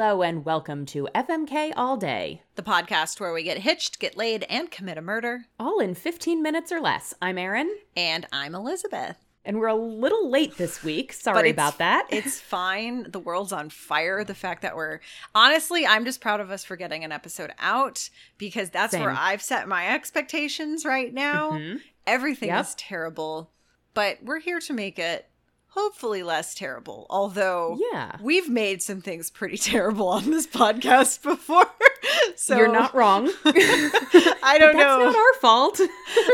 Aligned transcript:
Hello 0.00 0.22
and 0.22 0.44
welcome 0.44 0.86
to 0.86 1.08
FMK 1.12 1.72
All 1.76 1.96
Day, 1.96 2.42
the 2.54 2.62
podcast 2.62 3.18
where 3.18 3.32
we 3.32 3.42
get 3.42 3.58
hitched, 3.58 3.98
get 3.98 4.16
laid, 4.16 4.44
and 4.48 4.70
commit 4.70 4.96
a 4.96 5.02
murder. 5.02 5.46
all 5.58 5.80
in 5.80 5.96
15 5.96 6.40
minutes 6.40 6.70
or 6.70 6.80
less. 6.80 7.14
I'm 7.20 7.36
Erin, 7.36 7.68
And 7.96 8.24
I'm 8.30 8.54
Elizabeth. 8.54 9.16
and 9.44 9.58
we're 9.58 9.66
a 9.66 9.74
little 9.74 10.30
late 10.30 10.56
this 10.56 10.84
week. 10.84 11.12
Sorry 11.12 11.50
about 11.50 11.78
that. 11.78 12.06
It's 12.12 12.38
fine. 12.38 13.10
The 13.10 13.18
world's 13.18 13.50
on 13.50 13.70
fire. 13.70 14.22
The 14.22 14.36
fact 14.36 14.62
that 14.62 14.76
we're 14.76 15.00
honestly, 15.34 15.84
I'm 15.84 16.04
just 16.04 16.20
proud 16.20 16.38
of 16.38 16.52
us 16.52 16.62
for 16.62 16.76
getting 16.76 17.02
an 17.02 17.10
episode 17.10 17.50
out 17.58 18.08
because 18.38 18.70
that's 18.70 18.94
where 18.94 19.10
I've 19.10 19.42
set 19.42 19.66
my 19.66 19.88
expectations 19.92 20.84
right 20.84 21.12
now. 21.12 21.50
Mhm. 21.54 21.80
Everything 22.06 22.50
Yep. 22.50 22.64
is 22.66 22.74
terrible, 22.76 23.50
but 23.94 24.22
we're 24.22 24.38
here 24.38 24.60
to 24.60 24.72
make 24.72 25.00
it 25.00 25.28
hopefully 25.68 26.22
less 26.22 26.54
terrible. 26.54 27.06
Although 27.10 27.78
Yeah. 27.92 28.16
we've 28.20 28.48
made 28.48 28.82
some 28.82 29.00
things 29.00 29.30
pretty 29.30 29.56
terrible 29.72 30.08
on 30.08 30.30
this 30.30 30.46
podcast 30.46 31.22
before. 31.22 31.66
so 32.36 32.56
You're 32.56 32.72
not 32.72 32.94
wrong. 32.94 33.30
I 33.44 34.56
don't 34.58 34.76
That's 34.76 34.84
know. 34.86 35.04
not 35.04 35.16
our 35.16 35.34
fault. 35.40 35.80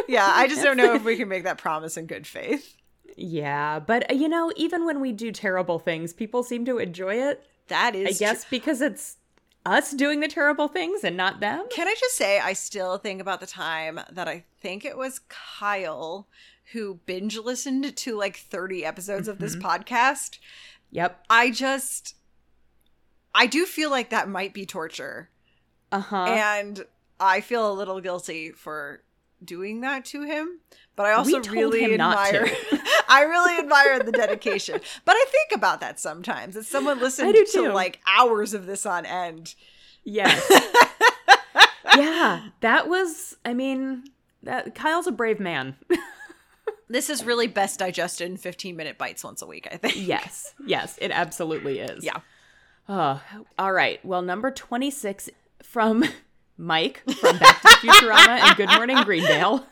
yeah, 0.08 0.30
I 0.34 0.46
just 0.48 0.62
don't 0.62 0.76
know 0.76 0.94
if 0.94 1.04
we 1.04 1.16
can 1.16 1.28
make 1.28 1.44
that 1.44 1.58
promise 1.58 1.96
in 1.96 2.06
good 2.06 2.26
faith. 2.26 2.76
yeah, 3.16 3.78
but 3.80 4.10
uh, 4.10 4.14
you 4.14 4.28
know, 4.28 4.52
even 4.56 4.84
when 4.86 5.00
we 5.00 5.12
do 5.12 5.30
terrible 5.32 5.78
things, 5.78 6.12
people 6.12 6.42
seem 6.42 6.64
to 6.66 6.78
enjoy 6.78 7.14
it. 7.16 7.44
That 7.68 7.94
is 7.94 8.16
I 8.16 8.18
guess 8.24 8.44
because 8.44 8.80
it's 8.80 9.16
us 9.66 9.92
doing 9.92 10.20
the 10.20 10.28
terrible 10.28 10.68
things 10.68 11.04
and 11.04 11.16
not 11.16 11.40
them. 11.40 11.64
Can 11.70 11.88
I 11.88 11.94
just 11.98 12.16
say, 12.16 12.38
I 12.38 12.52
still 12.52 12.98
think 12.98 13.20
about 13.22 13.40
the 13.40 13.46
time 13.46 13.98
that 14.12 14.28
I 14.28 14.44
think 14.60 14.84
it 14.84 14.98
was 14.98 15.20
Kyle 15.30 16.28
who 16.72 17.00
binge 17.06 17.38
listened 17.38 17.96
to 17.96 18.16
like 18.16 18.36
30 18.36 18.84
episodes 18.84 19.28
of 19.28 19.38
this 19.38 19.56
podcast. 19.56 20.38
Yep. 20.90 21.24
I 21.28 21.50
just, 21.50 22.16
I 23.34 23.46
do 23.46 23.66
feel 23.66 23.90
like 23.90 24.10
that 24.10 24.28
might 24.28 24.54
be 24.54 24.66
torture. 24.66 25.30
Uh 25.92 26.00
huh. 26.00 26.24
and 26.24 26.84
I 27.20 27.40
feel 27.40 27.70
a 27.70 27.72
little 27.72 28.00
guilty 28.00 28.50
for 28.50 29.04
doing 29.44 29.82
that 29.82 30.04
to 30.06 30.22
him. 30.22 30.60
But 30.96 31.06
I 31.06 31.12
also 31.12 31.40
really 31.42 31.84
admire, 31.92 32.48
I 33.08 33.22
really 33.22 33.58
admire 33.58 34.00
the 34.00 34.12
dedication. 34.12 34.80
But 35.04 35.16
I 35.16 35.24
think 35.28 35.50
about 35.58 35.80
that 35.80 35.98
sometimes. 35.98 36.54
That 36.54 36.64
someone 36.64 37.00
listened 37.00 37.34
to 37.34 37.44
too. 37.44 37.72
like 37.72 38.00
hours 38.06 38.54
of 38.54 38.66
this 38.66 38.86
on 38.86 39.04
end. 39.04 39.54
Yes. 40.04 40.44
yeah, 41.96 42.48
that 42.60 42.88
was. 42.88 43.36
I 43.44 43.54
mean, 43.54 44.04
that 44.42 44.74
Kyle's 44.74 45.06
a 45.06 45.12
brave 45.12 45.40
man. 45.40 45.76
This 46.94 47.10
is 47.10 47.24
really 47.24 47.48
best 47.48 47.80
digested 47.80 48.30
in 48.30 48.36
15 48.36 48.76
minute 48.76 48.98
bites 48.98 49.24
once 49.24 49.42
a 49.42 49.46
week, 49.46 49.66
I 49.68 49.78
think. 49.78 49.96
yes, 49.96 50.54
yes, 50.64 50.96
it 51.02 51.10
absolutely 51.10 51.80
is. 51.80 52.04
Yeah. 52.04 52.20
Oh, 52.88 53.20
all 53.58 53.72
right. 53.72 53.98
Well, 54.04 54.22
number 54.22 54.52
twenty-six 54.52 55.28
from 55.60 56.04
Mike 56.56 57.02
from 57.18 57.38
Back 57.38 57.60
to 57.62 57.68
Futurama 57.68 58.38
and 58.40 58.56
Good 58.56 58.68
Morning 58.68 59.02
Greendale. 59.02 59.66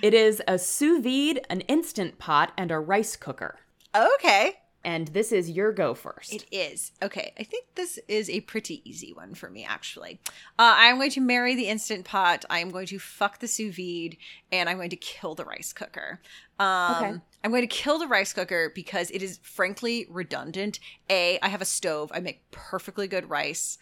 It 0.00 0.14
is 0.14 0.40
a 0.46 0.56
sous 0.56 1.02
vide, 1.02 1.44
an 1.50 1.62
instant 1.62 2.18
pot, 2.18 2.52
and 2.56 2.70
a 2.70 2.78
rice 2.78 3.16
cooker. 3.16 3.58
Okay. 3.92 4.54
And 4.88 5.08
this 5.08 5.32
is 5.32 5.50
your 5.50 5.70
go 5.72 5.92
first. 5.92 6.32
It 6.32 6.46
is. 6.50 6.92
Okay. 7.02 7.32
I 7.38 7.42
think 7.42 7.66
this 7.74 7.98
is 8.08 8.30
a 8.30 8.40
pretty 8.40 8.80
easy 8.88 9.12
one 9.12 9.34
for 9.34 9.50
me, 9.50 9.62
actually. 9.64 10.18
Uh, 10.58 10.74
I'm 10.76 10.96
going 10.96 11.10
to 11.10 11.20
marry 11.20 11.54
the 11.54 11.68
Instant 11.68 12.06
Pot. 12.06 12.46
I'm 12.48 12.70
going 12.70 12.86
to 12.86 12.98
fuck 12.98 13.38
the 13.40 13.48
sous 13.48 13.76
vide. 13.76 14.16
And 14.50 14.66
I'm 14.68 14.78
going 14.78 14.88
to 14.90 14.96
kill 14.96 15.34
the 15.34 15.44
rice 15.44 15.74
cooker. 15.74 16.20
Um, 16.58 16.94
Okay. 16.96 17.12
I'm 17.44 17.50
going 17.50 17.62
to 17.62 17.66
kill 17.68 17.98
the 17.98 18.06
rice 18.06 18.32
cooker 18.32 18.72
because 18.74 19.10
it 19.10 19.22
is 19.22 19.38
frankly 19.42 20.06
redundant. 20.08 20.80
A, 21.10 21.38
I 21.42 21.48
have 21.48 21.60
a 21.60 21.66
stove. 21.66 22.10
I 22.14 22.20
make 22.20 22.50
perfectly 22.50 23.06
good 23.08 23.28
rice 23.28 23.76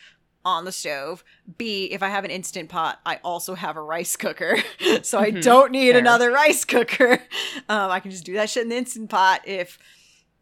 on 0.45 0.65
the 0.65 0.73
stove. 0.73 1.23
B, 1.57 1.85
if 1.93 2.03
I 2.03 2.09
have 2.09 2.25
an 2.25 2.31
instant 2.33 2.69
pot, 2.69 3.01
I 3.07 3.21
also 3.23 3.55
have 3.55 3.77
a 3.77 3.81
rice 3.83 4.17
cooker. 4.17 4.57
so 5.03 5.19
I 5.21 5.31
Mhm. 5.31 5.43
don't 5.43 5.71
need 5.73 5.93
Fair. 5.93 6.01
another 6.01 6.31
rice 6.33 6.65
cooker. 6.65 7.21
Um, 7.69 7.91
I 7.91 7.99
can 8.01 8.11
just 8.13 8.25
do 8.25 8.35
that 8.35 8.49
shit 8.51 8.63
in 8.65 8.69
the 8.69 8.77
instant 8.77 9.09
pot 9.11 9.41
if 9.45 9.77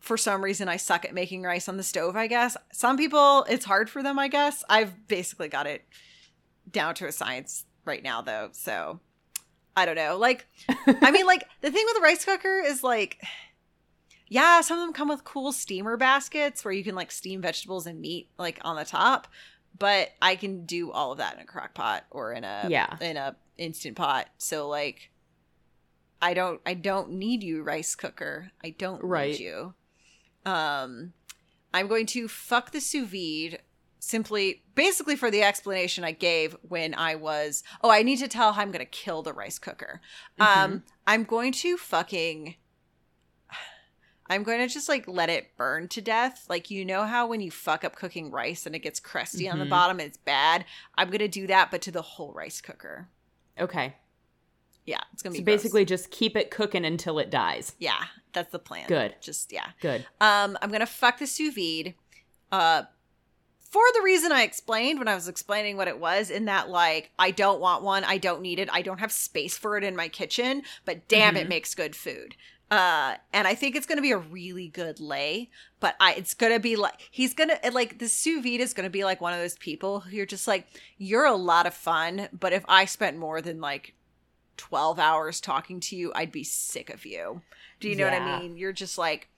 for 0.05 0.17
some 0.19 0.45
reason 0.45 0.69
I 0.69 0.77
suck 0.77 1.05
at 1.05 1.15
making 1.15 1.43
rice 1.43 1.69
on 1.69 1.77
the 1.79 1.83
stove, 1.83 2.15
I 2.17 2.27
guess. 2.27 2.57
Some 2.73 2.97
people 2.97 3.45
it's 3.49 3.65
hard 3.65 3.89
for 3.89 4.03
them, 4.03 4.19
I 4.19 4.29
guess. 4.29 4.63
I've 4.69 5.09
basically 5.09 5.49
got 5.49 5.67
it 5.67 5.85
down 6.71 6.95
to 6.97 7.07
a 7.07 7.13
science 7.13 7.65
right 7.85 8.03
now 8.03 8.21
though. 8.21 8.51
So 8.53 9.01
I 9.77 9.87
don't 9.87 9.97
know. 9.97 10.17
Like 10.19 10.47
I 10.87 11.11
mean 11.11 11.27
like 11.27 11.45
the 11.63 11.71
thing 11.71 11.85
with 11.87 11.95
the 11.97 12.03
rice 12.03 12.25
cooker 12.25 12.61
is 12.65 12.83
like 12.83 13.23
yeah, 14.29 14.61
some 14.63 14.79
of 14.79 14.85
them 14.85 14.93
come 14.95 15.09
with 15.09 15.25
cool 15.25 15.53
steamer 15.53 15.97
baskets 15.97 16.65
where 16.65 16.73
you 16.73 16.83
can 16.85 16.95
like 16.95 17.11
steam 17.13 17.41
vegetables 17.41 17.87
and 17.87 18.01
meat 18.01 18.29
like 18.39 18.59
on 18.63 18.77
the 18.77 18.85
top, 18.85 19.29
but 19.79 20.11
I 20.21 20.35
can 20.37 20.65
do 20.67 20.91
all 20.93 21.13
of 21.13 21.19
that 21.19 21.35
in 21.35 21.41
a 21.41 21.45
crock 21.47 21.75
pot 21.75 22.05
or 22.11 22.33
in 22.33 22.45
a 22.45 22.67
Yeah. 22.69 22.97
in 23.01 23.17
a 23.17 23.37
instant 23.59 23.97
pot. 23.97 24.29
So 24.39 24.69
like 24.69 25.11
I 26.21 26.35
don't 26.35 26.61
I 26.67 26.75
don't 26.75 27.13
need 27.13 27.43
you 27.43 27.63
rice 27.63 27.95
cooker. 27.95 28.51
I 28.63 28.71
don't 28.71 29.03
Right. 29.03 29.33
need 29.33 29.41
you. 29.41 29.75
Um 30.47 31.13
I'm 31.73 31.87
going 31.89 32.07
to 32.07 32.29
fuck 32.29 32.71
the 32.71 32.81
sous 32.81 33.09
vide 33.09 33.61
simply 33.99 34.63
basically 34.75 35.17
for 35.17 35.31
the 35.31 35.43
explanation 35.43 36.05
I 36.05 36.13
gave 36.13 36.57
when 36.63 36.95
I 36.95 37.15
was 37.15 37.63
oh 37.83 37.91
I 37.91 38.03
need 38.03 38.19
to 38.19 38.29
tell 38.29 38.53
how 38.53 38.61
I'm 38.63 38.71
going 38.71 38.85
to 38.85 38.91
kill 38.91 39.23
the 39.23 39.33
rice 39.33 39.59
cooker. 39.59 40.01
Um 40.39 40.83
I'm 41.07 41.25
going 41.25 41.53
to 41.53 41.77
fucking 41.77 42.57
I'm 44.27 44.43
going 44.43 44.59
to 44.67 44.73
just 44.73 44.89
like 44.89 45.07
let 45.07 45.29
it 45.29 45.55
burn 45.59 45.87
to 45.89 46.01
death. 46.01 46.47
Like 46.49 46.71
you 46.71 46.85
know 46.85 47.05
how 47.05 47.27
when 47.27 47.41
you 47.43 47.51
fuck 47.51 47.85
up 47.85 47.95
cooking 47.97 48.31
rice 48.31 48.65
and 48.65 48.75
it 48.75 48.79
gets 48.79 48.99
crusty 48.99 49.49
on 49.51 49.59
the 49.59 49.67
Mhm. 49.67 49.71
bottom 49.71 49.99
and 50.01 50.07
it's 50.09 50.17
bad. 50.17 50.65
I'm 50.97 51.09
going 51.09 51.19
to 51.19 51.29
do 51.29 51.47
that 51.47 51.71
but 51.71 51.83
to 51.83 51.91
the 51.91 52.01
whole 52.03 52.33
rice 52.33 52.61
cooker. 52.63 53.09
okay. 53.59 53.97
Yeah, 54.87 55.01
it's 55.13 55.23
So 55.23 55.31
be 55.31 55.39
gross. 55.39 55.45
basically, 55.45 55.85
just 55.85 56.11
keep 56.11 56.37
it 56.37 56.51
cooking 56.51 56.85
until 56.85 57.19
it 57.19 57.31
dies. 57.31 57.73
yeah, 57.79 58.05
that's 58.33 58.51
the 58.53 58.59
plan. 58.59 58.87
Good. 58.89 59.15
Just 59.21 59.53
yeah. 59.53 59.69
Good. 59.81 60.07
Um, 60.21 60.59
I'm 60.61 60.71
gonna 60.71 60.87
fuck 60.87 61.19
the 61.19 61.27
sous 61.27 61.55
vide, 61.55 61.95
uh, 62.53 62.83
for 63.71 63.83
the 63.95 64.03
reason 64.03 64.31
I 64.31 64.43
explained 64.43 64.99
when 64.99 65.09
I 65.09 65.15
was 65.15 65.27
explaining 65.27 65.77
what 65.77 65.89
it 65.89 65.99
was. 65.99 66.31
In 66.31 66.45
that, 66.45 66.69
like, 66.69 67.11
I 67.19 67.31
don't 67.33 67.61
want 67.61 67.83
one, 67.83 68.05
I 68.05 68.19
don't 68.19 68.41
need 68.43 68.59
it, 68.59 68.69
I 68.73 68.83
don't 68.83 69.01
have 69.01 69.11
space 69.11 69.57
for 69.59 69.77
it 69.77 69.83
in 69.85 69.97
my 69.97 70.09
kitchen, 70.09 70.63
but 70.85 71.09
damn, 71.09 71.37
it 71.37 71.47
Mhm. 71.47 71.49
makes 71.49 71.75
good 71.75 71.97
food. 71.97 72.37
Uh, 72.71 73.17
and 73.33 73.47
I 73.49 73.55
think 73.55 73.77
it's 73.77 73.87
gonna 73.87 74.01
be 74.03 74.11
a 74.13 74.19
really 74.19 74.69
good 74.69 74.99
lay, 75.01 75.51
but 75.81 75.97
I 76.01 76.15
it's 76.15 76.35
gonna 76.35 76.59
be 76.61 76.77
like 76.77 76.95
he's 77.11 77.35
gonna 77.35 77.59
like 77.73 77.99
the 77.99 78.09
sous 78.09 78.43
vide 78.43 78.61
is 78.61 78.73
gonna 78.75 78.91
be 78.91 79.05
like 79.05 79.21
one 79.21 79.33
of 79.33 79.39
those 79.39 79.57
people 79.59 80.01
who 80.01 80.17
you're 80.17 80.27
just 80.27 80.49
like 80.49 80.67
you're 80.99 81.27
a 81.27 81.35
lot 81.37 81.67
of 81.67 81.75
fun, 81.75 82.29
but 82.33 82.53
if 82.53 82.65
I 82.69 82.85
spent 82.87 83.17
more 83.19 83.41
than 83.43 83.61
like 83.61 83.95
12 84.57 84.99
hours 84.99 85.41
talking 85.41 85.81
to 85.81 85.97
you, 85.97 86.13
I'd 86.15 86.33
be 86.33 86.45
sick 86.45 86.91
of 86.91 87.05
you. 87.07 87.43
Do 87.81 87.89
you 87.89 87.97
know 87.97 88.05
what 88.05 88.15
I 88.21 88.41
mean? 88.41 88.57
You're 88.57 88.73
just 88.73 88.97
like, 88.99 89.29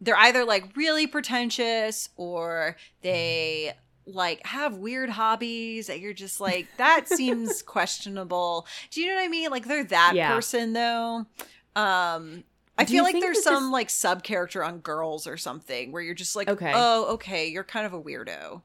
they're 0.00 0.16
either 0.16 0.44
like 0.44 0.76
really 0.76 1.06
pretentious 1.06 2.10
or 2.16 2.76
they 3.02 3.72
like 4.06 4.44
have 4.46 4.76
weird 4.76 5.10
hobbies 5.10 5.88
that 5.88 5.98
you're 6.00 6.12
just 6.12 6.40
like, 6.40 6.66
that 6.76 7.08
seems 7.08 7.62
questionable. 7.62 8.66
Do 8.90 9.00
you 9.00 9.08
know 9.08 9.16
what 9.16 9.24
I 9.24 9.28
mean? 9.28 9.50
Like 9.50 9.66
they're 9.66 9.84
that 9.84 10.12
Yeah. 10.14 10.32
person 10.34 10.72
though. 10.74 11.26
Um, 11.74 12.44
I 12.78 12.84
Do 12.84 12.92
feel 12.92 13.04
like 13.04 13.14
there's 13.20 13.42
some 13.42 13.70
like 13.72 13.88
sub 13.90 14.22
character 14.22 14.62
on 14.62 14.78
girls 14.80 15.26
or 15.26 15.36
something 15.38 15.92
where 15.92 16.02
you're 16.02 16.14
just 16.14 16.36
like, 16.36 16.48
Okay. 16.48 16.72
oh, 16.74 17.14
okay, 17.14 17.48
you're 17.48 17.64
kind 17.64 17.86
of 17.86 17.92
a 17.94 18.00
weirdo. 18.00 18.60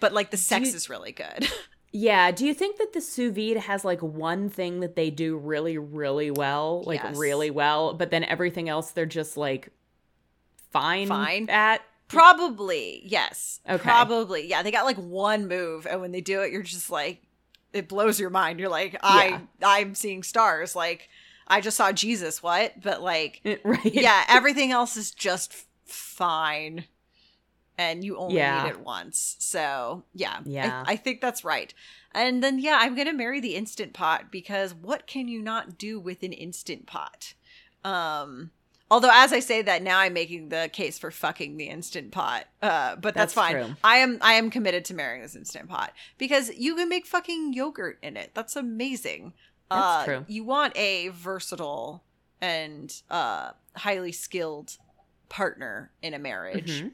But 0.00 0.12
like 0.12 0.30
the 0.30 0.36
sex 0.36 0.70
you- 0.70 0.74
is 0.74 0.88
really 0.88 1.12
good. 1.12 1.48
Yeah. 1.92 2.30
Do 2.30 2.44
you 2.46 2.52
think 2.54 2.76
that 2.78 2.92
the 2.92 3.00
sous 3.00 3.34
vide 3.34 3.56
has 3.56 3.84
like 3.84 4.02
one 4.02 4.48
thing 4.50 4.80
that 4.80 4.96
they 4.96 5.10
do 5.10 5.36
really, 5.36 5.78
really 5.78 6.30
well, 6.30 6.82
like 6.86 7.02
Yes. 7.02 7.16
really 7.16 7.50
well, 7.50 7.94
but 7.94 8.10
then 8.10 8.24
everything 8.24 8.68
else 8.68 8.90
they're 8.90 9.06
just 9.06 9.36
like 9.36 9.70
fine, 10.70 11.08
Fine. 11.08 11.48
at? 11.48 11.82
Probably, 12.08 13.02
yes. 13.04 13.60
Okay. 13.68 13.82
Probably. 13.82 14.46
Yeah, 14.46 14.62
they 14.62 14.70
got 14.70 14.84
like 14.84 14.96
one 14.98 15.48
move 15.48 15.86
and 15.86 16.00
when 16.00 16.12
they 16.12 16.20
do 16.20 16.42
it 16.42 16.52
you're 16.52 16.62
just 16.62 16.90
like 16.90 17.22
it 17.72 17.88
blows 17.88 18.18
your 18.20 18.30
mind. 18.30 18.58
You're 18.60 18.68
like, 18.70 18.96
I 19.02 19.40
I'm 19.62 19.94
seeing 19.94 20.22
stars. 20.22 20.74
Like 20.76 21.08
I 21.48 21.60
just 21.60 21.76
saw 21.76 21.92
Jesus, 21.92 22.42
what? 22.42 22.80
But 22.82 23.02
like 23.02 23.40
right? 23.64 23.84
yeah, 23.94 24.24
everything 24.28 24.70
else 24.72 24.96
is 24.96 25.10
just 25.10 25.54
fine. 25.84 26.84
And 27.78 28.02
you 28.02 28.16
only 28.16 28.36
Yeah. 28.36 28.62
need 28.64 28.70
it 28.70 28.80
once. 28.80 29.36
So, 29.38 30.04
yeah. 30.14 30.38
I- 30.38 30.42
Yeah. 30.48 30.84
I, 30.86 30.96
think 30.96 31.20
that's 31.20 31.44
right. 31.44 31.74
And 32.12 32.42
then 32.42 32.58
yeah, 32.58 32.78
I'm 32.80 32.94
going 32.94 33.06
to 33.08 33.12
marry 33.12 33.40
the 33.40 33.54
instant 33.54 33.92
pot 33.92 34.32
because 34.32 34.72
what 34.72 35.06
can 35.06 35.28
you 35.28 35.42
not 35.42 35.76
do 35.76 36.00
with 36.00 36.22
an 36.22 36.32
instant 36.32 36.86
pot? 36.86 37.34
Um 37.84 38.50
Although, 38.88 39.10
as 39.12 39.32
I 39.32 39.40
say 39.40 39.62
that 39.62 39.82
now, 39.82 39.98
I'm 39.98 40.12
making 40.12 40.48
the 40.50 40.70
case 40.72 40.96
for 40.96 41.10
fucking 41.10 41.56
the 41.56 41.64
instant 41.64 42.12
pot. 42.12 42.44
Uh, 42.62 42.94
but 42.94 43.14
That's 43.14 43.34
that's, 43.34 43.34
fine. 43.34 43.52
true. 43.54 43.76
I 43.82 43.96
am 43.96 44.18
I 44.20 44.34
am 44.34 44.48
committed 44.48 44.84
to 44.86 44.94
marrying 44.94 45.22
this 45.22 45.34
instant 45.34 45.68
pot 45.68 45.92
because 46.18 46.54
you 46.56 46.76
can 46.76 46.88
make 46.88 47.04
fucking 47.04 47.52
yogurt 47.52 47.98
in 48.00 48.16
it. 48.16 48.30
That's 48.32 48.54
amazing. 48.54 49.32
That's 49.68 49.82
uh, 49.82 50.04
true. 50.04 50.24
You 50.28 50.44
want 50.44 50.76
a 50.76 51.08
versatile 51.08 52.04
and 52.40 52.94
uh, 53.10 53.50
highly 53.74 54.12
skilled 54.12 54.76
partner 55.28 55.90
in 56.00 56.14
a 56.14 56.18
marriage. 56.20 56.82
Mhm. 56.82 56.92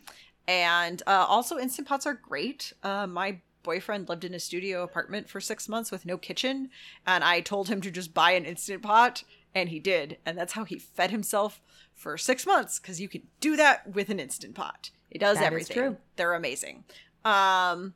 And 0.49 1.03
uh, 1.07 1.25
also, 1.29 1.59
instant 1.59 1.87
pots 1.89 2.07
are 2.07 2.15
great. 2.15 2.73
Uh, 2.83 3.07
my 3.07 3.41
boyfriend 3.63 4.09
lived 4.09 4.25
in 4.25 4.35
a 4.35 4.41
studio 4.41 4.83
apartment 4.83 5.29
for 5.29 5.41
six 5.41 5.69
months 5.69 5.91
with 5.93 6.05
no 6.05 6.19
kitchen, 6.19 6.69
and 7.07 7.23
I 7.23 7.41
told 7.41 7.69
him 7.69 7.81
to 7.83 7.91
just 7.91 8.13
buy 8.13 8.33
an 8.33 8.45
instant 8.45 8.83
pot, 8.83 9.23
and 9.55 9.69
he 9.69 9.79
did. 9.79 10.19
And 10.27 10.37
that's 10.37 10.55
how 10.55 10.65
he 10.65 10.79
fed 10.79 11.11
himself 11.13 11.61
for 11.95 12.19
six 12.19 12.45
months 12.45 12.81
because 12.81 13.01
you 13.01 13.09
can 13.09 13.23
do 13.41 13.55
that 13.57 13.95
with 13.95 14.09
an 14.09 14.19
instant 14.19 14.55
pot. 14.55 14.91
It 15.11 15.19
does 15.19 15.39
That 15.39 15.45
everything. 15.45 15.77
true. 15.77 15.97
They're 16.17 16.35
amazing. 16.35 16.85
Um, 17.25 17.95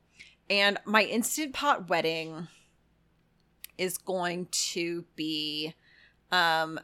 and 0.48 0.78
my 0.84 1.02
instant 1.02 1.52
pot 1.52 1.88
wedding 1.88 2.46
is 3.78 3.98
going 3.98 4.46
to 4.52 5.04
be 5.16 5.74
um 6.32 6.78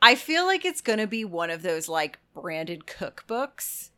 I 0.00 0.14
feel 0.14 0.44
like 0.46 0.64
it's 0.64 0.80
going 0.80 0.98
to 0.98 1.06
be 1.06 1.24
one 1.24 1.50
of 1.50 1.62
those 1.62 1.88
like 1.88 2.18
branded 2.34 2.86
cookbooks. 2.86 3.90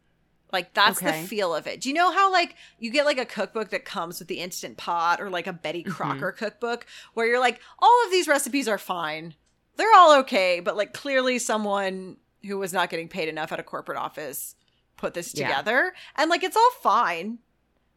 Like 0.53 0.73
that's 0.75 0.99
Okay. 1.03 1.23
the 1.23 1.29
feel 1.29 1.55
of 1.55 1.67
it. 1.67 1.81
Do 1.81 1.89
you 1.89 1.95
know 1.95 2.11
how 2.11 2.33
like 2.33 2.57
you 2.79 2.91
get 2.91 3.05
like 3.05 3.19
a 3.19 3.27
cookbook 3.27 3.71
that 3.71 3.85
comes 3.85 4.19
with 4.19 4.29
the 4.29 4.41
instant 4.41 4.77
pot 4.77 5.21
or 5.21 5.29
like 5.31 5.47
a 5.47 5.53
Betty 5.53 5.83
Mm-hmm. 5.85 5.93
Crocker 5.93 6.33
cookbook 6.33 6.87
where 7.15 7.27
you're 7.27 7.41
like 7.41 7.61
all 7.79 8.05
of 8.05 8.11
these 8.11 8.27
recipes 8.29 8.67
are 8.69 8.79
fine. 8.79 9.35
They're 9.77 9.95
all 9.95 10.19
okay, 10.21 10.61
but 10.61 10.77
like 10.77 10.93
clearly 10.93 11.39
someone 11.39 12.17
who 12.45 12.59
was 12.59 12.73
not 12.73 12.89
getting 12.91 13.09
paid 13.09 13.29
enough 13.29 13.53
at 13.53 13.61
a 13.61 13.63
corporate 13.63 13.99
office 13.99 14.55
put 14.97 15.15
this 15.15 15.35
Yeah. 15.35 15.49
together 15.49 15.93
and 16.17 16.31
like 16.31 16.43
it's 16.43 16.57
all 16.57 16.71
fine. 16.83 17.39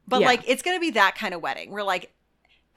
But 0.07 0.21
Yeah. 0.21 0.27
like 0.27 0.43
it's 0.47 0.61
going 0.61 0.75
to 0.75 0.81
be 0.81 0.91
that 0.91 1.15
kind 1.15 1.33
of 1.33 1.41
wedding 1.41 1.71
where 1.71 1.83
like 1.83 2.13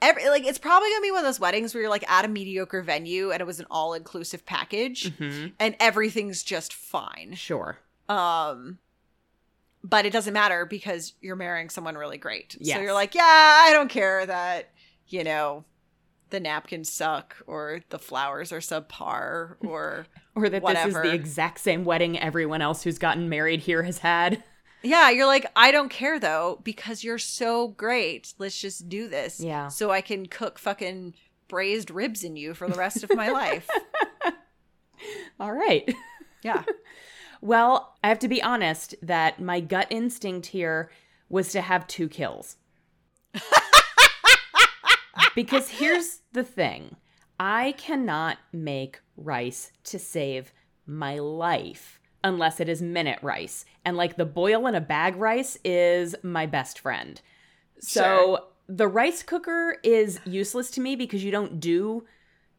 every 0.01 0.27
like 0.29 0.45
it's 0.45 0.57
probably 0.57 0.89
going 0.89 0.99
to 1.01 1.03
be 1.07 1.11
one 1.11 1.19
of 1.19 1.25
those 1.25 1.39
weddings 1.39 1.73
where 1.73 1.81
you're 1.81 1.89
like 1.89 2.09
at 2.09 2.23
a 2.25 2.27
mediocre 2.27 2.81
venue 2.81 3.31
and 3.31 3.41
it 3.41 3.45
was 3.45 3.59
an 3.59 3.65
all-inclusive 3.69 4.45
package 4.45 5.11
hmm 5.17 5.47
and 5.59 5.75
everything's 5.79 6.43
just 6.43 6.73
fine. 6.73 7.33
Sure. 7.35 7.79
Um 8.07 8.79
but 9.85 10.05
it 10.05 10.11
doesn't 10.11 10.33
matter 10.33 10.65
because 10.65 11.13
you're 11.21 11.35
marrying 11.35 11.69
someone 11.69 11.95
really 11.95 12.17
great. 12.17 12.57
So 12.75 12.81
you're 12.81 12.93
like, 12.93 13.13
yeah, 13.13 13.21
I 13.23 13.69
don't 13.71 13.89
care 13.89 14.25
that, 14.25 14.71
you 15.07 15.23
know, 15.23 15.63
the 16.31 16.39
napkins 16.39 16.91
suck 16.91 17.35
or 17.45 17.81
the 17.89 17.99
flowers 17.99 18.51
are 18.51 18.59
subpar 18.59 19.57
or 19.65 20.07
Or 20.33 20.49
that 20.49 20.65
this 20.65 20.85
is 20.87 20.93
the 20.95 21.13
exact 21.13 21.59
same 21.59 21.85
wedding 21.85 22.17
everyone 22.19 22.63
else 22.63 22.81
who's 22.81 22.97
gotten 22.97 23.29
married 23.29 23.61
here 23.61 23.83
has 23.83 23.99
had. 23.99 24.43
Yeah, 24.83 25.09
you're 25.09 25.25
like, 25.25 25.47
I 25.55 25.71
don't 25.71 25.89
care 25.89 26.19
though, 26.19 26.59
because 26.63 27.03
you're 27.03 27.17
so 27.17 27.69
great. 27.69 28.35
Let's 28.37 28.59
just 28.59 28.87
do 28.87 29.07
this. 29.07 29.39
Yeah. 29.39 29.67
So 29.69 29.89
I 29.89 30.01
can 30.01 30.27
cook 30.27 30.59
fucking 30.59 31.15
braised 31.47 31.89
ribs 31.89 32.23
in 32.23 32.35
you 32.35 32.53
for 32.53 32.69
the 32.69 32.77
rest 32.77 33.03
of 33.03 33.09
my 33.15 33.29
life. 33.29 33.67
All 35.39 35.51
right. 35.51 35.91
Yeah. 36.43 36.63
Well, 37.45 37.95
I 38.03 38.07
have 38.07 38.17
to 38.19 38.27
be 38.27 38.41
honest 38.41 38.95
that 39.03 39.39
my 39.39 39.59
gut 39.59 39.85
instinct 39.91 40.47
here 40.47 40.89
was 41.29 41.49
to 41.49 41.61
have 41.61 41.85
two 41.85 42.09
kills. 42.09 42.57
because 45.35 45.69
here's 45.69 46.21
the 46.33 46.43
thing 46.43 46.95
I 47.39 47.73
cannot 47.77 48.39
make 48.51 48.99
rice 49.15 49.71
to 49.83 49.99
save 49.99 50.51
my 50.87 51.19
life 51.19 51.99
unless 52.23 52.59
it 52.59 52.67
is 52.67 52.81
minute 52.81 53.19
rice. 53.21 53.63
And 53.85 53.95
like 53.95 54.17
the 54.17 54.25
boil 54.25 54.65
in 54.65 54.73
a 54.73 54.81
bag 54.81 55.15
rice 55.15 55.55
is 55.63 56.15
my 56.23 56.47
best 56.47 56.79
friend. 56.79 57.21
So 57.79 58.01
Sure. 58.01 58.39
the 58.67 58.87
rice 58.87 59.21
cooker 59.21 59.77
is 59.83 60.19
useless 60.25 60.71
to 60.71 60.81
me 60.81 60.95
because 60.95 61.23
you 61.23 61.29
don't 61.29 61.59
do 61.59 62.05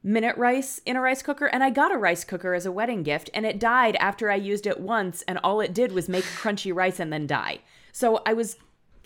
minute 0.06 0.36
rice 0.36 0.80
in 0.86 0.94
a 0.94 1.00
rice 1.00 1.20
cooker 1.20 1.46
and 1.46 1.64
I 1.64 1.70
got 1.70 1.92
a 1.92 1.96
rice 1.98 2.22
cooker 2.22 2.54
as 2.54 2.64
a 2.64 2.70
wedding 2.70 3.02
gift 3.02 3.28
and 3.34 3.44
it 3.44 3.58
died 3.58 3.96
after 3.96 4.30
I 4.30 4.36
used 4.36 4.64
it 4.64 4.78
once 4.78 5.22
and 5.26 5.36
all 5.42 5.60
it 5.60 5.74
did 5.74 5.90
was 5.90 6.08
make 6.08 6.22
crunchy 6.22 6.72
rice 6.72 7.00
and 7.00 7.12
then 7.12 7.26
die. 7.26 7.58
So 7.90 8.22
I 8.24 8.32
was 8.32 8.56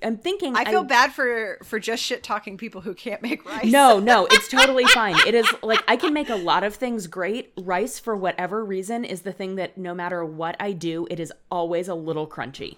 I'm 0.03 0.19
thinking 0.19 0.55
I 0.57 0.67
feel 0.67 0.85
bad 0.85 1.13
for 1.13 1.59
for 1.65 1.79
just 1.79 2.03
shit 2.03 2.23
talking 2.23 2.59
people 2.59 2.83
who 2.83 2.93
can't 2.93 3.23
make 3.23 3.47
rice. 3.47 3.73
No, 3.73 3.99
no, 4.13 4.27
it's 4.31 4.47
totally 4.49 4.85
fine. 4.85 5.17
It 5.27 5.35
is 5.35 5.47
like 5.63 5.83
I 5.89 5.97
can 5.97 6.13
make 6.13 6.29
a 6.29 6.35
lot 6.37 6.65
of 6.65 6.75
things 6.75 7.07
great. 7.07 7.55
Rice 7.59 7.99
for 7.99 8.15
whatever 8.15 8.63
reason 8.63 9.05
is 9.07 9.23
the 9.23 9.33
thing 9.33 9.57
that 9.57 9.79
no 9.79 9.95
matter 9.95 10.23
what 10.23 10.55
I 10.61 10.73
do, 10.73 11.07
it 11.11 11.19
is 11.19 11.33
always 11.51 11.89
a 11.89 11.95
little 11.95 12.27
crunchy. 12.27 12.77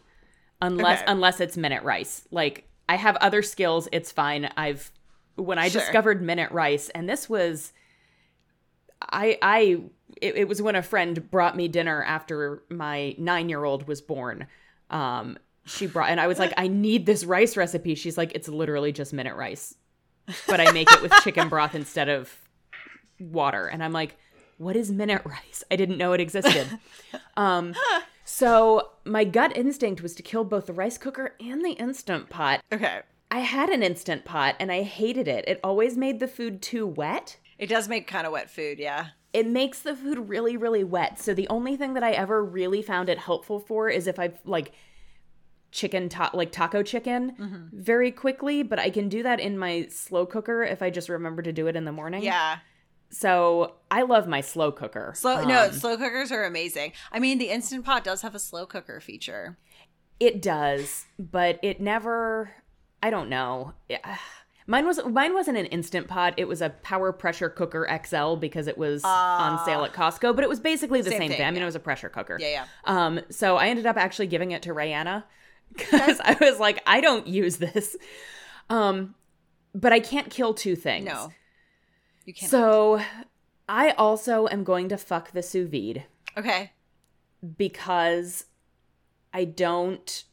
Unless 0.61 1.03
Okay. 1.03 1.11
unless 1.11 1.41
it's 1.41 1.57
minute 1.57 1.83
rice. 1.83 2.23
Like 2.31 2.69
I 2.89 2.95
have 2.97 3.17
other 3.17 3.43
skills, 3.43 3.89
it's 3.91 4.13
fine. 4.13 4.49
I've 4.57 4.93
when 5.35 5.59
I 5.59 5.69
Sure. 5.69 5.81
discovered 5.81 6.23
minute 6.23 6.53
rice 6.53 6.89
and 6.91 7.09
this 7.09 7.29
was 7.29 7.73
I 9.11 9.39
I 9.43 9.83
it, 10.21 10.37
it 10.37 10.49
was 10.49 10.61
when 10.63 10.77
a 10.77 10.83
friend 10.83 11.31
brought 11.31 11.57
me 11.57 11.69
dinner 11.69 12.03
after 12.05 12.63
my 12.69 13.17
9-year-old 13.19 13.89
was 13.89 14.01
born. 14.01 14.47
Um 14.91 15.39
she 15.65 15.87
brought 15.87 16.11
and 16.11 16.21
I 16.21 16.27
was 16.27 16.39
like 16.39 16.53
I 16.57 16.69
need 16.69 17.07
this 17.07 17.25
rice 17.25 17.57
recipe. 17.57 17.95
She's 17.95 18.19
like 18.19 18.33
it's 18.35 18.49
literally 18.49 18.93
just 18.93 19.13
minute 19.13 19.37
rice 19.37 19.75
but 20.47 20.61
I 20.61 20.71
make 20.73 20.91
it 20.93 21.03
with 21.03 21.13
chicken 21.23 21.49
broth 21.49 21.75
instead 21.75 22.09
of 22.09 22.37
water. 23.19 23.67
And 23.67 23.83
I'm 23.83 23.93
like, 23.93 24.17
what 24.59 24.77
is 24.77 24.91
minute 24.91 25.23
rice? 25.25 25.65
I 25.71 25.77
didn't 25.77 25.99
know 25.99 26.13
it 26.13 26.21
existed. 26.21 26.67
um, 27.37 27.75
so 28.25 28.91
my 29.05 29.25
gut 29.25 29.57
instinct 29.57 30.03
was 30.03 30.15
to 30.17 30.23
kill 30.23 30.45
both 30.45 30.67
the 30.67 30.73
rice 30.73 30.99
cooker 30.99 31.35
and 31.41 31.65
the 31.65 31.73
instant 31.73 32.31
pot. 32.31 32.61
Okay. 32.73 33.01
I 33.31 33.41
had 33.41 33.71
an 33.71 33.83
instant 33.83 34.25
pot 34.25 34.57
and 34.61 34.71
I 34.71 34.83
hated 34.83 35.27
it. 35.27 35.45
It 35.49 35.61
always 35.65 35.97
made 35.97 36.21
the 36.21 36.29
food 36.29 36.61
too 36.61 36.87
wet. 36.87 37.39
It 37.63 37.69
does 37.69 37.89
make 37.89 38.07
kind 38.09 38.27
of 38.27 38.33
wet 38.33 38.51
food, 38.51 38.79
yeah. 38.81 39.09
It 39.33 39.47
makes 39.47 39.81
the 39.83 39.95
food 39.95 40.29
really, 40.29 40.57
really 40.57 40.83
wet. 40.85 41.19
So 41.21 41.33
the 41.33 41.47
only 41.49 41.77
thing 41.77 41.95
that 41.95 42.03
I 42.03 42.11
ever 42.11 42.45
really 42.45 42.83
found 42.83 43.09
it 43.09 43.19
helpful 43.19 43.61
for 43.61 43.89
is 43.89 44.07
if 44.07 44.19
I've 44.19 44.39
like 44.45 44.73
chicken 45.71 46.09
ta- 46.09 46.31
like 46.35 46.51
taco 46.53 46.83
chicken 46.83 47.71
very 47.73 48.11
quickly, 48.11 48.63
but 48.63 48.79
I 48.79 48.91
can 48.91 49.09
do 49.09 49.23
that 49.23 49.41
in 49.41 49.57
my 49.57 49.87
slow 49.91 50.27
cooker 50.27 50.63
if 50.63 50.83
I 50.83 50.91
just 50.91 51.09
remember 51.09 51.41
to 51.43 51.53
do 51.53 51.67
it 51.69 51.77
in 51.77 51.85
the 51.85 51.93
morning. 51.93 52.23
Yeah. 52.25 52.59
So 53.11 53.75
I 53.91 54.03
love 54.03 54.27
my 54.27 54.41
slow 54.41 54.73
cooker. 54.73 55.13
Slow 55.17 55.45
no, 55.45 55.67
Um, 55.67 55.73
slow 55.73 55.97
cookers 55.97 56.33
are 56.33 56.45
amazing. 56.45 56.93
I 57.13 57.21
mean, 57.21 57.39
the 57.39 57.51
instant 57.51 57.85
pot 57.85 58.05
does 58.05 58.23
have 58.23 58.35
a 58.35 58.39
slow 58.39 58.67
cooker 58.67 59.01
feature. 59.01 59.57
it 60.21 60.43
does, 60.43 61.07
but 61.19 61.59
it 61.63 61.81
never. 61.81 62.55
I 63.03 63.11
don't 63.11 63.29
know. 63.29 63.73
Yeah. 63.89 64.17
Mine 64.67 64.87
was 64.87 65.05
mine 65.05 65.35
wasn't 65.35 65.59
an 65.59 65.67
instant 65.67 66.09
pot. 66.09 66.35
It 66.37 66.47
was 66.47 66.63
a 66.63 66.71
power 66.71 67.13
pressure 67.13 67.49
cooker 67.49 67.89
XL 68.07 68.37
because 68.37 68.67
it 68.67 68.79
was 68.79 69.03
on 69.05 69.65
sale 69.65 69.85
at 69.85 69.93
Costco. 69.93 70.35
But 70.35 70.45
it 70.45 70.49
was 70.49 70.61
basically 70.61 71.01
the 71.01 71.11
Same 71.11 71.19
same, 71.19 71.29
thing, 71.31 71.39
thing. 71.39 71.47
I 71.47 71.51
mean, 71.51 71.57
yeah. 71.57 71.63
it 71.63 71.67
was 71.67 71.75
a 71.75 71.81
pressure 71.81 72.09
cooker. 72.09 72.39
Yeah, 72.41 72.49
yeah. 72.49 72.67
Um. 72.85 73.21
So 73.31 73.57
I 73.57 73.69
ended 73.69 73.87
up 73.87 73.97
actually 73.97 74.29
giving 74.29 74.53
it 74.53 74.63
to 74.63 74.71
Rayanna 74.71 75.25
because 75.77 76.21
I 76.25 76.37
was 76.41 76.59
like, 76.61 76.83
I 76.87 77.01
don't 77.01 77.27
use 77.27 77.57
this. 77.57 77.97
Um, 78.71 79.15
but 79.75 79.93
I 79.93 80.01
can't 80.01 80.31
kill 80.31 80.55
two 80.55 80.77
things. 80.77 81.07
No. 81.07 81.33
You 82.25 82.35
can't. 82.35 82.51
So 82.51 83.01
I 83.69 83.91
also 83.93 84.47
am 84.49 84.65
going 84.65 84.89
to 84.91 84.97
fuck 84.97 85.33
the 85.33 85.43
sous 85.43 85.69
vide. 85.69 86.05
okay. 86.37 86.71
because 87.57 88.45
I 89.33 89.45
don't 89.45 90.25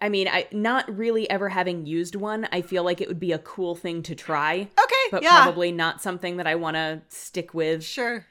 I 0.00 0.08
mean, 0.08 0.28
I 0.28 0.46
not 0.52 0.94
really 0.96 1.28
ever 1.30 1.48
having 1.48 1.86
used 1.86 2.14
one, 2.14 2.48
I 2.52 2.62
feel 2.62 2.82
like 2.84 3.00
it 3.00 3.08
would 3.08 3.20
be 3.20 3.32
a 3.32 3.38
cool 3.38 3.74
thing 3.74 4.02
to 4.04 4.14
try, 4.14 4.68
Okay. 4.82 4.94
but 5.10 5.22
yeah. 5.22 5.42
probably 5.42 5.72
not 5.72 6.02
something 6.02 6.36
that 6.38 6.46
I 6.46 6.54
want 6.54 6.76
to 6.76 7.02
stick 7.08 7.54
with 7.54 7.84
Sure. 7.84 8.26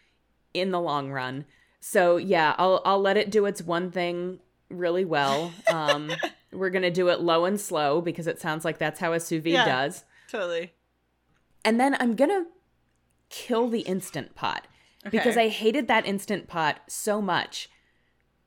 in 0.53 0.71
the 0.71 0.79
long 0.79 1.11
run. 1.11 1.45
So, 1.79 2.17
yeah, 2.17 2.55
I'll 2.57 2.81
I'll 2.85 2.99
let 3.01 3.15
it 3.17 3.29
do 3.31 3.45
its 3.45 3.61
one 3.61 3.91
thing 3.91 4.39
really 4.69 5.05
well. 5.05 5.51
Um 5.73 6.11
we're 6.51 6.69
going 6.71 6.81
to 6.83 6.89
do 6.91 7.09
it 7.09 7.21
low 7.21 7.45
and 7.45 7.59
slow 7.61 8.01
because 8.01 8.25
it 8.25 8.39
sounds 8.41 8.65
like 8.65 8.79
that's 8.79 8.99
how 8.99 9.13
a 9.13 9.19
sous 9.19 9.43
vide 9.43 9.53
Yeah. 9.53 9.65
does. 9.65 10.03
Totally. 10.27 10.73
And 11.63 11.79
then 11.79 11.95
I'm 11.99 12.15
going 12.15 12.31
to 12.31 12.47
kill 13.29 13.69
the 13.69 13.81
instant 13.81 14.33
pot 14.33 14.65
because 15.11 15.37
I 15.37 15.47
hated 15.49 15.87
that 15.87 16.07
instant 16.07 16.47
pot 16.47 16.79
so 16.87 17.21
much. 17.21 17.69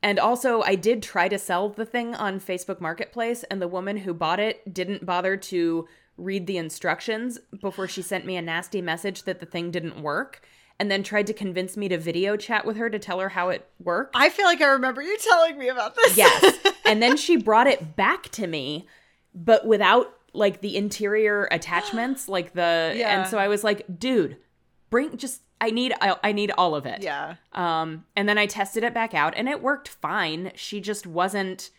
And 0.02 0.18
also, 0.18 0.62
I 0.62 0.74
did 0.74 1.02
try 1.02 1.28
to 1.28 1.38
sell 1.38 1.68
the 1.68 1.86
thing 1.86 2.14
on 2.14 2.40
Facebook 2.40 2.80
Marketplace, 2.80 3.44
and 3.44 3.62
the 3.62 3.68
woman 3.68 3.98
who 3.98 4.12
bought 4.12 4.40
it 4.40 4.74
didn't 4.74 5.06
bother 5.06 5.36
to 5.36 5.86
read 6.16 6.46
the 6.46 6.56
instructions 6.56 7.38
before 7.60 7.86
she 7.88 8.02
sent 8.02 8.26
me 8.26 8.36
a 8.36 8.42
nasty 8.42 8.82
message 8.82 9.22
that 9.22 9.40
the 9.40 9.46
thing 9.46 9.70
didn't 9.70 10.02
work, 10.02 10.42
and 10.80 10.90
then 10.90 11.04
tried 11.04 11.28
to 11.28 11.32
convince 11.32 11.76
me 11.76 11.88
to 11.88 11.98
video 11.98 12.36
chat 12.36 12.64
with 12.64 12.76
her 12.76 12.90
to 12.90 12.98
tell 12.98 13.20
her 13.20 13.28
how 13.30 13.48
it 13.50 13.68
worked. 13.78 14.16
I 14.16 14.28
feel 14.28 14.46
like 14.46 14.60
I 14.60 14.66
remember 14.66 15.02
you 15.02 15.16
telling 15.18 15.56
me 15.56 15.68
about 15.68 15.94
this. 15.94 16.16
Yes. 16.16 16.56
and 16.84 17.00
then 17.00 17.16
she 17.16 17.36
brought 17.36 17.68
it 17.68 17.94
back 17.94 18.28
to 18.30 18.46
me, 18.48 18.88
but 19.34 19.66
without 19.66 20.12
like 20.32 20.60
the 20.62 20.76
interior 20.76 21.46
attachments, 21.52 22.28
like 22.28 22.54
the 22.54 22.92
Yeah. 22.96 23.20
and 23.20 23.28
so 23.28 23.38
I 23.38 23.48
was 23.48 23.62
like, 23.62 23.98
dude, 23.98 24.38
bring 24.90 25.16
just 25.16 25.42
I 25.62 25.70
need 25.70 25.94
I, 26.00 26.16
I 26.22 26.32
need 26.32 26.50
all 26.58 26.74
of 26.74 26.84
it. 26.84 27.02
yeah. 27.02 27.36
Um 27.52 28.04
and 28.16 28.28
then 28.28 28.36
I 28.36 28.46
tested 28.46 28.84
it 28.84 28.92
back 28.92 29.14
out 29.14 29.34
and 29.36 29.48
it 29.48 29.62
worked 29.62 29.88
fine. 29.88 30.52
She 30.54 30.80
just 30.80 31.06
wasn't 31.06 31.70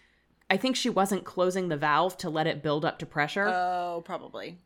I 0.50 0.58
think 0.58 0.76
she 0.76 0.90
wasn't 0.90 1.24
closing 1.24 1.70
the 1.70 1.78
valve 1.78 2.18
to 2.18 2.30
let 2.30 2.48
it 2.48 2.62
build 2.64 2.86
up 2.86 3.00
to 3.00 3.06
pressure. 3.06 3.48
Oh, 3.48 4.02
probably. 4.06 4.58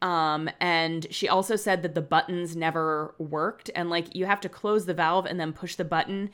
Um, 0.00 0.48
and 0.60 1.06
she 1.10 1.28
also 1.28 1.56
said 1.56 1.82
that 1.82 1.94
the 1.94 2.00
buttons 2.00 2.54
never 2.54 3.14
worked, 3.18 3.68
and 3.74 3.90
like 3.90 4.14
you 4.14 4.26
have 4.26 4.40
to 4.42 4.48
close 4.48 4.86
the 4.86 4.94
valve 4.94 5.26
and 5.26 5.40
then 5.40 5.52
push 5.52 5.74
the 5.74 5.84
button, 5.84 6.30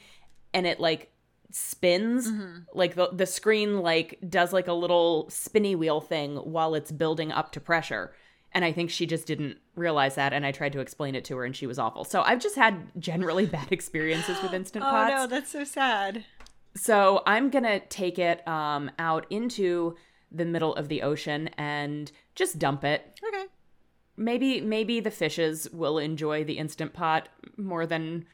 and 0.53 0.67
it 0.67 0.79
like 0.81 1.11
spins 1.51 2.31
like 2.75 2.95
the 2.95 3.09
the 3.13 3.27
screen 3.27 3.81
like 3.81 4.19
does 4.29 4.53
like 4.53 4.67
a 4.67 4.73
little 4.73 5.29
spinny 5.31 5.75
wheel 5.75 6.01
thing 6.01 6.37
while 6.37 6.75
it's 6.75 6.91
building 6.91 7.31
up 7.31 7.53
to 7.53 7.61
pressure 7.61 8.13
and 8.55 8.65
i 8.65 8.73
think 8.73 8.91
she 8.91 9.05
just 9.07 9.27
didn't 9.27 9.57
realize 9.77 10.15
that 10.15 10.33
and 10.33 10.47
i 10.47 10.53
tried 10.53 10.73
to 10.73 10.81
explain 10.81 11.15
it 11.15 11.25
to 11.25 11.37
her 11.37 11.45
and 11.45 11.55
she 11.57 11.67
was 11.67 11.79
awful 11.79 12.05
so 12.05 12.23
i've 12.23 12.41
just 12.41 12.57
had 12.57 12.81
generally 12.99 13.47
bad 13.59 13.71
experiences 13.73 14.41
with 14.43 14.53
instant 14.55 14.85
Oh 14.89 14.91
pots 14.91 15.13
Oh 15.13 15.17
no, 15.23 15.27
that's 15.27 15.51
so 15.51 15.65
sad. 15.65 16.25
so 16.75 17.23
i'm 17.27 17.51
gonna 17.51 17.81
take 17.81 18.19
it 18.19 18.47
um 18.49 18.91
out 18.99 19.27
into 19.31 19.97
the 20.31 20.45
middle 20.45 20.75
of 20.75 20.89
the 20.89 21.03
ocean 21.03 21.49
and 21.59 22.11
just 22.35 22.59
dump 22.59 22.85
it 22.85 23.19
Okay. 23.27 23.45
maybe 24.17 24.61
maybe 24.61 25.01
the 25.01 25.11
fishes 25.11 25.69
will 25.73 25.99
enjoy 25.99 26.45
the 26.45 26.59
instant 26.59 26.93
pot 26.93 27.29
more 27.57 27.87
than 27.87 28.25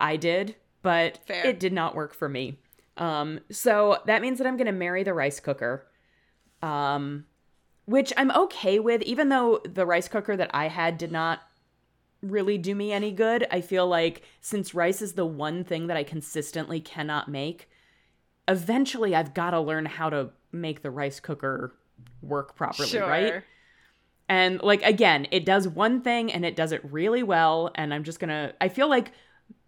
I 0.00 0.16
did, 0.16 0.56
but 0.82 1.18
Fair. 1.28 1.46
it 1.46 1.60
did 1.60 1.72
not 1.72 1.94
work 1.94 2.12
for 2.12 2.28
me. 2.28 2.58
Um, 2.96 3.38
so 3.52 3.98
that 4.06 4.20
means 4.20 4.38
that 4.38 4.48
I'm 4.48 4.56
gonna 4.56 4.72
marry 4.72 5.04
the 5.04 5.14
rice 5.14 5.38
cooker, 5.38 5.86
um, 6.60 7.24
which 7.84 8.12
I'm 8.16 8.30
okay 8.30 8.78
with, 8.78 9.02
even 9.02 9.28
though 9.28 9.60
the 9.64 9.86
rice 9.86 10.08
cooker 10.08 10.36
that 10.36 10.50
I 10.54 10.68
had 10.68 10.98
did 10.98 11.12
not 11.12 11.40
really 12.22 12.56
do 12.56 12.74
me 12.74 12.92
any 12.92 13.10
good. 13.10 13.46
I 13.50 13.60
feel 13.60 13.86
like 13.86 14.22
since 14.40 14.74
rice 14.74 15.02
is 15.02 15.14
the 15.14 15.26
one 15.26 15.64
thing 15.64 15.88
that 15.88 15.96
I 15.96 16.04
consistently 16.04 16.80
cannot 16.80 17.28
make, 17.28 17.68
eventually 18.46 19.14
I've 19.14 19.34
got 19.34 19.50
to 19.50 19.60
learn 19.60 19.86
how 19.86 20.10
to 20.10 20.30
make 20.52 20.82
the 20.82 20.90
rice 20.90 21.18
cooker 21.18 21.74
work 22.20 22.54
properly, 22.54 22.88
Sure. 22.88 23.08
right? 23.08 23.42
And 24.28 24.62
like 24.62 24.82
again, 24.82 25.26
it 25.32 25.44
does 25.44 25.66
one 25.66 26.00
thing 26.00 26.32
and 26.32 26.44
it 26.44 26.54
does 26.56 26.72
it 26.72 26.80
really 26.84 27.22
well. 27.22 27.70
And 27.74 27.92
I'm 27.92 28.04
just 28.04 28.20
gonna. 28.20 28.54
I 28.60 28.68
feel 28.68 28.88
like 28.88 29.12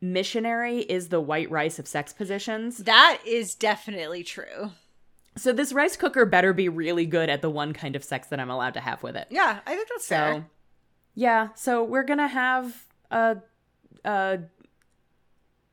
missionary 0.00 0.78
is 0.80 1.08
the 1.08 1.20
white 1.20 1.50
rice 1.50 1.78
of 1.78 1.88
sex 1.88 2.12
positions. 2.12 2.78
That 2.78 3.18
is 3.26 3.54
definitely 3.54 4.22
true. 4.22 4.70
So 5.36 5.52
this 5.52 5.72
rice 5.72 5.96
cooker 5.96 6.24
better 6.24 6.52
be 6.52 6.68
really 6.68 7.06
good 7.06 7.28
at 7.28 7.42
the 7.42 7.50
one 7.50 7.72
kind 7.72 7.96
of 7.96 8.04
sex 8.04 8.28
that 8.28 8.38
I'm 8.40 8.50
allowed 8.50 8.74
to 8.74 8.80
have 8.80 9.02
with 9.02 9.16
it. 9.16 9.26
Yeah, 9.30 9.60
I 9.66 9.74
think 9.74 9.88
that's 9.88 10.06
So 10.06 10.14
fair. 10.16 10.46
yeah, 11.14 11.48
so 11.54 11.82
we're 11.82 12.04
gonna 12.04 12.28
have 12.28 12.86
a 13.10 13.38
a 14.04 14.38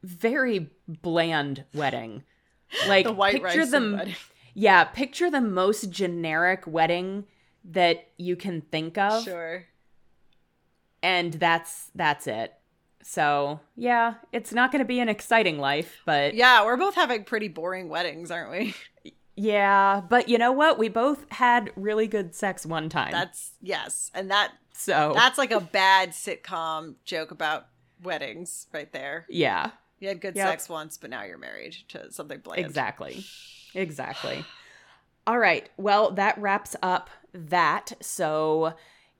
very 0.03 0.69
bland 0.87 1.65
wedding. 1.73 2.23
Like 2.87 3.05
The 3.05 3.11
white 3.11 3.33
picture 3.43 3.59
rice 3.59 3.71
the 3.71 3.93
wedding. 3.97 4.15
yeah, 4.53 4.85
picture 4.85 5.29
the 5.29 5.41
most 5.41 5.89
generic 5.89 6.63
wedding 6.65 7.25
that 7.65 8.07
you 8.17 8.37
can 8.37 8.61
think 8.61 8.97
of. 8.97 9.23
Sure. 9.25 9.65
and 11.03 11.33
that's 11.33 11.91
that's 11.95 12.27
it. 12.27 12.53
So 13.03 13.59
yeah, 13.75 14.13
it's 14.31 14.53
not 14.53 14.71
going 14.71 14.79
to 14.79 14.85
be 14.87 15.01
an 15.01 15.09
exciting 15.09 15.59
life, 15.59 16.01
but 16.05 16.33
yeah. 16.33 16.59
Yeah, 16.61 16.65
we're 16.65 16.77
both 16.77 16.95
having 16.95 17.25
pretty 17.25 17.49
boring 17.49 17.89
weddings, 17.89 18.31
aren't 18.31 18.51
we? 18.51 18.73
but 20.09 20.29
you 20.29 20.37
know 20.37 20.51
what? 20.51 20.77
We 20.77 20.89
both 20.89 21.25
had 21.31 21.71
really 21.75 22.07
good 22.07 22.35
sex 22.35 22.65
one 22.65 22.89
time. 22.89 23.11
That's 23.11 23.51
yes, 23.61 24.11
and 24.13 24.29
that 24.31 24.51
so 24.73 25.13
that's 25.15 25.37
like 25.37 25.51
a 25.51 25.59
bad 25.59 26.09
sitcom 26.11 26.95
joke 27.05 27.31
about 27.31 27.67
weddings 28.03 28.67
right 28.73 28.91
there. 28.91 29.25
yeah, 29.29 29.71
You 29.99 30.07
had 30.09 30.21
good 30.21 30.35
Yep. 30.35 30.47
sex 30.47 30.69
once, 30.69 30.97
but 30.97 31.09
now 31.09 31.23
you're 31.23 31.37
married 31.37 31.75
to 31.89 32.11
something 32.11 32.39
bland. 32.39 32.59
exactly, 32.65 33.23
exactly. 33.73 34.43
All 35.27 35.37
right, 35.39 35.69
well 35.77 36.11
that 36.11 36.37
wraps 36.39 36.75
up 36.83 37.09
that. 37.33 37.93
So. 38.01 38.73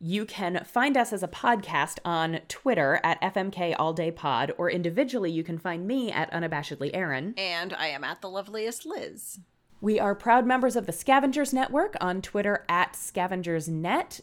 You 0.04 0.26
can 0.26 0.64
find 0.66 0.98
us 0.98 1.14
as 1.14 1.22
a 1.22 1.28
podcast 1.28 2.00
on 2.04 2.40
Twitter 2.48 3.00
at 3.04 3.22
FMK 3.22 3.76
All 3.78 3.94
Day 3.94 4.10
Pod, 4.10 4.52
or 4.58 4.68
individually, 4.68 5.30
you 5.30 5.44
can 5.44 5.60
find 5.60 5.86
me 5.86 6.12
at 6.12 6.32
Unabashedly 6.32 6.90
Erin. 6.92 7.36
And 7.38 7.72
I 7.76 7.90
am 7.90 8.04
at 8.04 8.20
the 8.20 8.28
loveliest 8.28 8.84
Liz. 8.84 9.42
We 9.82 10.00
are 10.00 10.14
proud 10.14 10.46
members 10.46 10.76
of 10.76 10.86
the 10.86 10.92
Scavengers 10.92 11.52
Network 11.52 11.96
on 12.00 12.22
Twitter 12.22 12.64
at 12.70 12.94
ScavengersNet. 12.94 14.22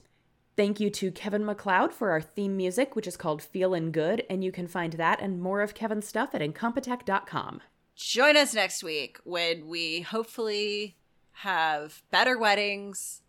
Thank 0.57 0.79
you 0.79 0.89
to 0.91 1.11
Kevin 1.11 1.45
MacLeod 1.45 1.93
for 1.93 2.13
our 2.13 2.21
theme 2.21 2.57
music, 2.57 2.95
which 2.95 3.09
is 3.09 3.17
called 3.17 3.43
Feelin' 3.43 3.91
Good, 3.91 4.25
and 4.31 4.45
you 4.45 4.53
can 4.53 4.69
find 4.69 4.93
that 4.93 5.21
and 5.21 5.43
more 5.43 5.61
of 5.61 5.75
Kevin's 5.75 6.07
stuff 6.07 6.33
at 6.33 6.41
Incompetech.com. 6.41 7.61
Join 7.97 8.37
us 8.37 8.55
next 8.55 8.85
week 8.85 9.19
when 9.25 9.67
we 9.67 10.03
hopefully 10.03 10.97
have 11.33 12.03
better 12.13 12.39
weddings, 12.39 13.23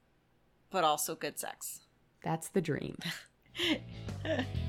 but 0.69 0.83
also 0.83 1.15
good 1.15 1.39
sex. 1.39 1.79
That's 2.23 2.49
the 2.49 2.61
dream. 2.61 2.99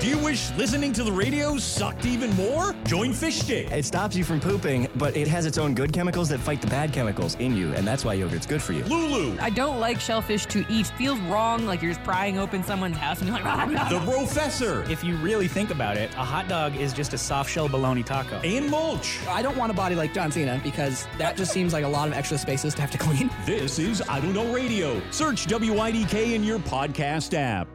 Do 0.00 0.08
you 0.08 0.16
wish 0.16 0.50
listening 0.56 0.94
to 0.94 1.04
the 1.04 1.12
radio 1.12 1.58
sucked 1.58 2.06
even 2.06 2.30
more? 2.34 2.74
Join 2.86 3.12
Fish 3.12 3.40
Stick. 3.40 3.70
It 3.70 3.84
stops 3.84 4.16
you 4.16 4.24
from 4.24 4.40
pooping, 4.40 4.88
but 4.96 5.14
it 5.14 5.28
has 5.28 5.44
its 5.44 5.58
own 5.58 5.74
good 5.74 5.92
chemicals 5.92 6.30
that 6.30 6.38
fight 6.40 6.62
the 6.62 6.68
bad 6.68 6.90
chemicals 6.90 7.34
in 7.34 7.54
you, 7.54 7.74
and 7.74 7.86
that's 7.86 8.02
why 8.02 8.14
yogurt's 8.14 8.46
good 8.46 8.62
for 8.62 8.72
you. 8.72 8.82
Lulu, 8.84 9.36
I 9.40 9.50
don't 9.50 9.78
like 9.78 10.00
shellfish 10.00 10.46
to 10.46 10.64
eat. 10.70 10.86
Feels 10.96 11.18
wrong, 11.20 11.66
like 11.66 11.82
you're 11.82 11.92
just 11.92 12.02
prying 12.02 12.38
open 12.38 12.64
someone's 12.64 12.96
house 12.96 13.18
and 13.20 13.28
you're 13.28 13.36
like, 13.36 13.44
"Ah, 13.44 13.68
ah." 13.78 13.88
the 13.90 14.00
Professor, 14.10 14.90
If 14.90 15.04
you 15.04 15.16
really 15.16 15.48
think 15.48 15.70
about 15.70 15.98
it, 15.98 16.10
a 16.14 16.24
hot 16.24 16.48
dog 16.48 16.74
is 16.76 16.94
just 16.94 17.12
a 17.12 17.18
soft 17.18 17.50
shell 17.50 17.68
bologna 17.68 18.02
taco. 18.02 18.36
and 18.36 18.70
Mulch. 18.70 19.18
I 19.28 19.42
don't 19.42 19.56
want 19.58 19.70
a 19.70 19.74
body 19.74 19.94
like 19.96 20.14
John 20.14 20.32
Cena 20.32 20.58
because 20.64 21.06
that 21.18 21.36
just 21.36 21.52
seems 21.52 21.74
like 21.74 21.84
a 21.84 21.88
lot 21.88 22.08
of 22.08 22.14
extra 22.14 22.38
spaces 22.38 22.74
to 22.76 22.80
have 22.80 22.90
to 22.92 22.98
clean. 23.06 23.28
This 23.44 23.78
is 23.78 24.00
I 24.08 24.20
Don't 24.20 24.32
Know 24.32 24.50
Radio. 24.50 24.98
Search 25.10 25.46
WIDK 25.46 26.32
in 26.34 26.42
your 26.42 26.58
podcast 26.58 27.34
app. 27.34 27.68